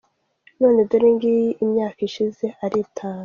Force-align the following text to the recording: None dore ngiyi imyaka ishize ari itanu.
None 0.59 0.79
dore 0.89 1.09
ngiyi 1.15 1.49
imyaka 1.65 1.99
ishize 2.07 2.45
ari 2.65 2.77
itanu. 2.85 3.19